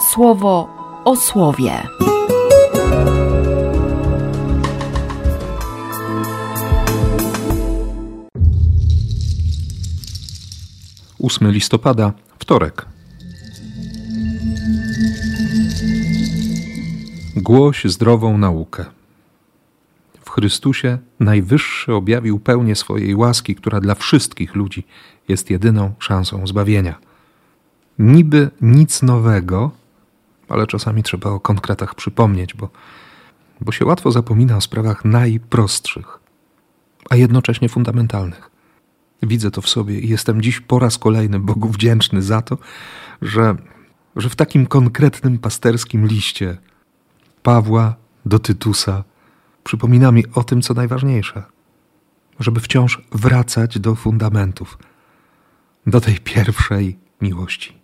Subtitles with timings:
[0.00, 0.68] słowo
[1.04, 1.82] o słowie.
[11.20, 12.86] 8 listopada, wtorek.
[17.36, 18.84] Głoś zdrową naukę.
[20.24, 24.86] W Chrystusie Najwyższy objawił pełnię swojej łaski, która dla wszystkich ludzi
[25.28, 26.98] jest jedyną szansą zbawienia.
[27.98, 29.70] Niby nic nowego,
[30.48, 32.68] ale czasami trzeba o konkretach przypomnieć, bo,
[33.60, 36.18] bo się łatwo zapomina o sprawach najprostszych,
[37.10, 38.50] a jednocześnie fundamentalnych.
[39.22, 42.58] Widzę to w sobie i jestem dziś po raz kolejny Bogu wdzięczny za to,
[43.22, 43.56] że,
[44.16, 46.58] że w takim konkretnym pasterskim liście
[47.42, 47.94] Pawła
[48.26, 49.04] do Tytusa
[49.64, 51.42] przypomina mi o tym, co najważniejsze,
[52.40, 54.78] żeby wciąż wracać do fundamentów,
[55.86, 57.78] do tej pierwszej miłości,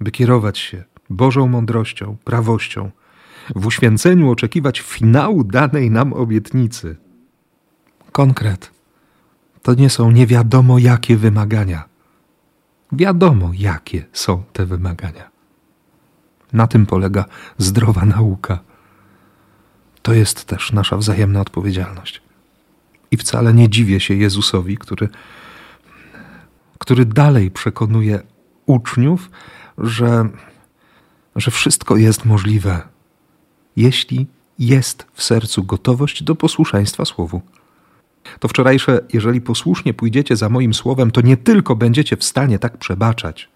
[0.00, 2.90] by kierować się Bożą mądrością, prawością,
[3.56, 6.96] w uświęceniu oczekiwać finału danej nam obietnicy.
[8.12, 8.74] Konkret
[9.64, 11.84] to nie są nie wiadomo jakie wymagania.
[12.92, 15.30] Wiadomo, jakie są te wymagania.
[16.52, 17.24] Na tym polega
[17.58, 18.58] zdrowa nauka.
[20.02, 22.22] To jest też nasza wzajemna odpowiedzialność.
[23.10, 25.08] I wcale nie dziwię się Jezusowi, który,
[26.78, 28.22] który dalej przekonuje
[28.66, 29.30] uczniów,
[29.78, 30.28] że,
[31.36, 32.82] że wszystko jest możliwe,
[33.76, 34.26] jeśli
[34.58, 37.42] jest w sercu gotowość do posłuszeństwa Słowu.
[38.40, 42.76] To wczorajsze, jeżeli posłusznie pójdziecie za moim słowem, to nie tylko będziecie w stanie tak
[42.78, 43.48] przebaczać,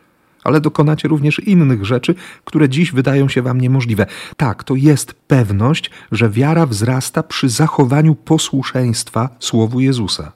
[0.45, 4.07] ale dokonacie również innych rzeczy, które dziś wydają się wam niemożliwe.
[4.37, 10.33] Tak, to jest pewność, że wiara wzrasta przy zachowaniu posłuszeństwa słowu Jezusa.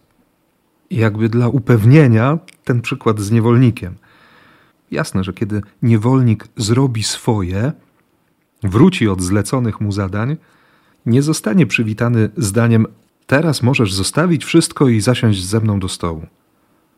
[0.91, 3.95] Jakby dla upewnienia ten przykład z niewolnikiem.
[4.93, 7.73] Jasne, że kiedy niewolnik zrobi swoje,
[8.63, 10.37] wróci od zleconych mu zadań,
[11.07, 12.87] nie zostanie przywitany zdaniem:
[13.27, 16.27] Teraz możesz zostawić wszystko i zasiąść ze mną do stołu.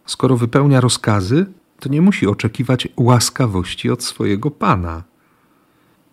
[0.06, 1.46] Skoro wypełnia rozkazy,
[1.80, 5.02] to nie musi oczekiwać łaskawości od swojego Pana.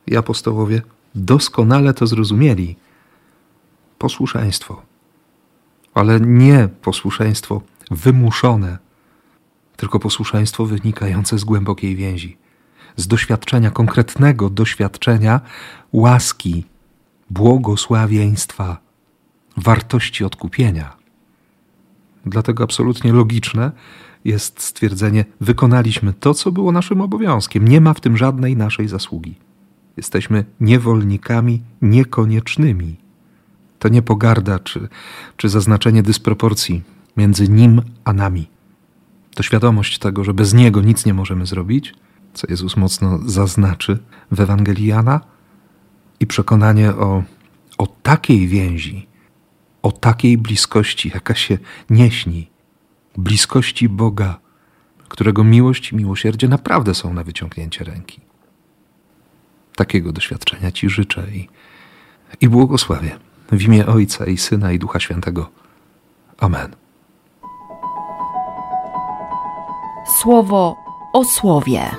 [0.08, 0.82] I apostołowie
[1.16, 2.76] doskonale to zrozumieli.
[3.98, 4.82] Posłuszeństwo.
[5.94, 7.62] Ale nie posłuszeństwo
[7.92, 8.78] wymuszone,
[9.82, 12.38] tylko posłuszeństwo wynikające z głębokiej więzi,
[12.96, 15.42] z doświadczenia, konkretnego doświadczenia
[15.94, 16.66] łaski,
[17.30, 18.78] błogosławieństwa,
[19.58, 20.98] wartości odkupienia.
[22.26, 23.72] Dlatego absolutnie logiczne,
[24.26, 27.68] jest stwierdzenie: wykonaliśmy to, co było naszym obowiązkiem.
[27.68, 29.36] Nie ma w tym żadnej naszej zasługi.
[29.98, 32.96] Jesteśmy niewolnikami niekoniecznymi.
[33.80, 34.88] To nie pogarda czy,
[35.38, 36.84] czy zaznaczenie dysproporcji
[37.18, 38.61] między nim a nami.
[39.36, 41.94] To świadomość tego, że bez niego nic nie możemy zrobić,
[42.34, 44.00] co Jezus mocno zaznaczy
[44.32, 45.22] w Ewangelii Jana,
[46.22, 47.24] i przekonanie o,
[47.78, 49.08] o takiej więzi,
[49.82, 51.58] o takiej bliskości, jaka się
[51.90, 52.52] nie śni
[53.18, 54.40] bliskości Boga,
[55.08, 58.22] którego miłość i miłosierdzie naprawdę są na wyciągnięcie ręki.
[59.76, 61.50] Takiego doświadczenia Ci życzę i,
[62.42, 63.20] i błogosławię
[63.52, 65.50] w imię Ojca i Syna i Ducha Świętego.
[66.38, 66.81] Amen.
[70.20, 70.76] Słowo
[71.14, 71.92] o słowie.